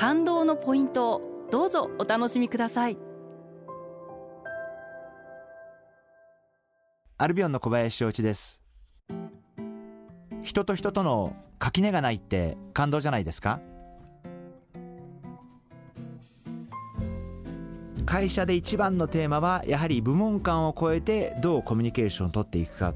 [0.00, 2.96] 感動のポイントをどうぞお楽しみください。
[7.18, 8.62] アルビオンの小林翔一です。
[10.40, 13.60] 人と人との垣根がないって感動じゃないですか？
[18.06, 22.94] 会社で一番のテーマはやはり部門間を超えてどうコミュニケーションを取っていくか。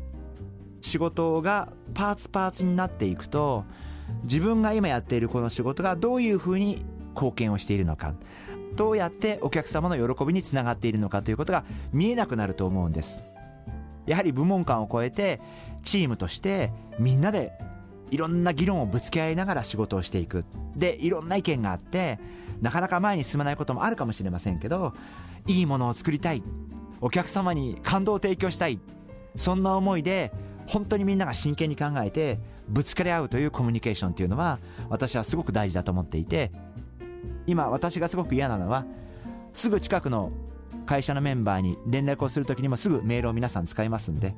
[0.80, 3.66] 仕事がパーツパーツになっていくと
[4.22, 6.82] 自分が今やっているこの仕事がどういうふうに
[7.14, 8.14] 貢献をしているのか。
[8.76, 13.20] どうやってお客様の喜びにつながっているのかということが見えなくなると思うんです。
[14.06, 15.40] やはり部門間を超えて
[15.82, 17.52] チームとしてみんなで
[18.10, 20.44] いろんな議論をぶつけ合いながら仕事をしていく。
[20.76, 22.18] でいろんな意見があって
[22.60, 24.92] なかなか前に進まないこともあるかもしれませんけど
[25.46, 26.42] いいものを作りたい。
[27.00, 28.80] お客様に感動を提供したい。
[29.36, 30.32] そんな思いで
[30.66, 32.38] 本当にみんなが真剣に考えて
[32.68, 36.50] ぶつかり合うというコミュニケーションっていうのは私はすごく大事だと思っていて
[37.46, 38.84] 今私がすごく嫌なのは
[39.52, 40.32] すぐ近くの
[40.86, 44.34] 会社のメンバーに連絡をするときにもすぐメールを皆さん使いますんで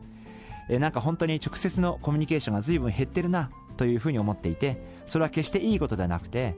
[0.69, 6.57] えなんか本当に直接のコミュニケーションが随分減ってるなというふうに思っていてそれは決していいことではなくて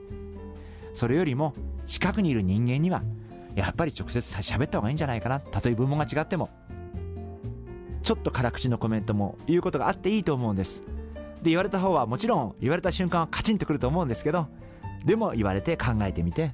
[0.95, 1.53] それよりも
[1.85, 3.03] 近くにいる人間には
[3.55, 6.51] やっぱり直接喋った方がいいんじゃないかなたとえ部門が違っても
[8.03, 10.83] ちょっと辛口のコメントも言うことがあっていいと思うんです。
[11.43, 14.49] で言われた方はもちろん言われた瞬間はカチンとくると思うんですけど
[15.05, 16.53] でも言われて考えてみて。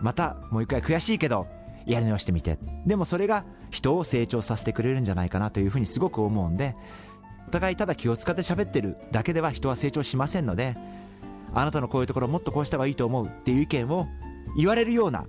[0.00, 1.48] またもう一回悔しいけど
[1.84, 2.58] やり直してみて。
[2.86, 6.76] でもそれが人を成長させてくれるんじゃないかなというふうにすごく思うんで
[7.48, 10.74] お互いただ気を使って喋ってるだけでは人は成長しませんので
[11.54, 14.06] あなたのこういうところもっとこうした方がいいと思うっていう意見を
[14.56, 15.26] 言われるような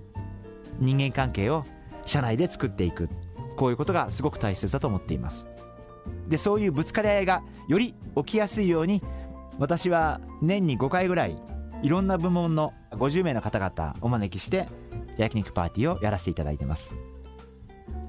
[0.78, 1.64] 人間関係を
[2.04, 3.08] 社内で作っていく。
[3.56, 5.46] こういうことがすごく大切だと思っています。
[6.28, 9.02] でそういうぶつかり合いがより起きやすいように
[9.58, 11.36] 私は年に5回ぐらい
[11.82, 14.68] いろんな部門の50名の方々お招きして
[15.16, 16.92] 焼肉パーティーをやらせていただいてます。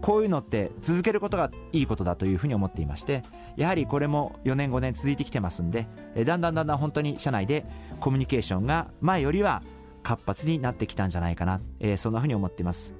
[0.01, 3.21] こういうのって続けることがいいことだというふうに思っていまして
[3.55, 5.87] やはりこれも4年5年続いてきてますんで
[6.25, 7.65] だんだんだんだん本当に社内で
[7.99, 9.61] コミュニケーションが前よりは
[10.01, 12.95] 活発になってきたんじゃないかな、えーそんなふうに思っています、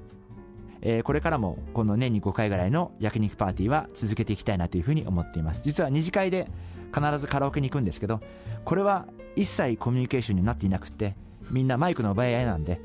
[0.82, 5.62] えーこれからもこの年に5回ぐらいの焼肉パーティーは続けていきたいなというふうに思っています。
[5.64, 6.48] 実は二次会で
[6.94, 8.20] 必ずカラオケに行くんですけど
[8.66, 11.16] これは一切コミュニケーションになっていなくて
[11.50, 12.82] みんなマイクの奪い合いなんで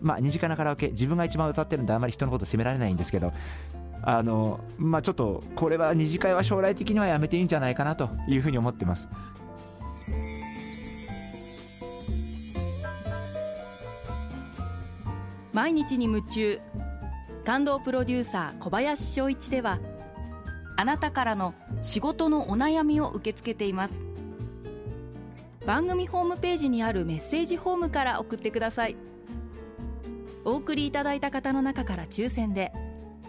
[0.00, 3.32] まあ二次会のカラオケ自分が一番歌ってるんであんまり人のこと責められないんですけど
[4.02, 9.08] あのまあちょっとこれは二次会は将来的にはやめていいんじゃないかなというふうに思ってます。
[15.52, 16.60] 毎日に夢中。
[17.44, 19.78] 感動プロデューサー小林翔一では
[20.76, 24.02] あなたからの仕事のお悩みを受け付けています。
[25.66, 28.96] 番組ホームページにあるメッセージフォームから送ってください。
[30.44, 32.70] お送りいただいた方の中から抽選で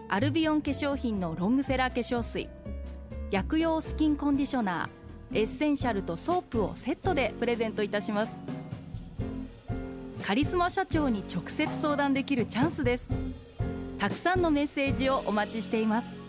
[0.08, 2.48] アルビオン化粧品のロングセラー化粧水
[3.30, 8.38] 薬用スキンコンディショナーエッセンシャルとソープをセットでプレゼントいたします。
[10.22, 13.10] カリスマ社長に直接相談できるチャンスです。
[13.98, 16.25] たくさんのメッセージをお待ちしています。